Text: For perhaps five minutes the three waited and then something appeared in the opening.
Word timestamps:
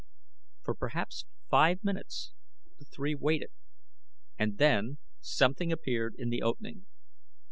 For 0.63 0.73
perhaps 0.73 1.25
five 1.51 1.83
minutes 1.83 2.33
the 2.79 2.85
three 2.85 3.13
waited 3.13 3.51
and 4.39 4.57
then 4.57 4.97
something 5.21 5.71
appeared 5.71 6.15
in 6.17 6.29
the 6.31 6.41
opening. 6.41 6.87